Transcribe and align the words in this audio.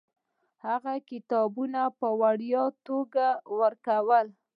هغه 0.65 0.93
کتابونه 1.09 1.81
په 1.99 2.07
وړیا 2.21 2.63
توګه 2.87 3.25
ورکول. 3.59 4.27